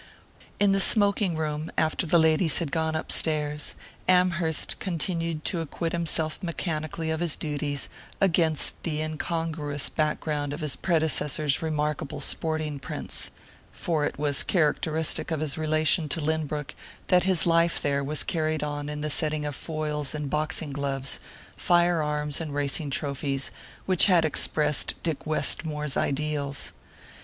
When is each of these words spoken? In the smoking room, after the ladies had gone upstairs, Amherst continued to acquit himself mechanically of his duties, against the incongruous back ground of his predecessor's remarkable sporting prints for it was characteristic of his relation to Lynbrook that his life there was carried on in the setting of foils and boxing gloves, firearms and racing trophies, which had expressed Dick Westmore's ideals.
In 0.59 0.71
the 0.71 0.79
smoking 0.79 1.35
room, 1.35 1.71
after 1.77 2.07
the 2.07 2.17
ladies 2.17 2.57
had 2.57 2.71
gone 2.71 2.95
upstairs, 2.95 3.75
Amherst 4.07 4.79
continued 4.79 5.45
to 5.45 5.61
acquit 5.61 5.91
himself 5.91 6.41
mechanically 6.41 7.11
of 7.11 7.19
his 7.19 7.35
duties, 7.35 7.87
against 8.19 8.81
the 8.81 8.99
incongruous 9.03 9.89
back 9.89 10.19
ground 10.19 10.53
of 10.53 10.61
his 10.61 10.75
predecessor's 10.75 11.61
remarkable 11.61 12.19
sporting 12.19 12.79
prints 12.79 13.29
for 13.71 14.03
it 14.03 14.17
was 14.17 14.41
characteristic 14.41 15.29
of 15.29 15.39
his 15.39 15.55
relation 15.55 16.09
to 16.09 16.19
Lynbrook 16.19 16.73
that 17.09 17.25
his 17.25 17.45
life 17.45 17.79
there 17.79 18.03
was 18.03 18.23
carried 18.23 18.63
on 18.63 18.89
in 18.89 19.01
the 19.01 19.11
setting 19.11 19.45
of 19.45 19.55
foils 19.55 20.15
and 20.15 20.31
boxing 20.31 20.71
gloves, 20.71 21.19
firearms 21.55 22.41
and 22.41 22.55
racing 22.55 22.89
trophies, 22.89 23.51
which 23.85 24.07
had 24.07 24.25
expressed 24.25 24.95
Dick 25.03 25.27
Westmore's 25.27 25.95
ideals. 25.95 26.71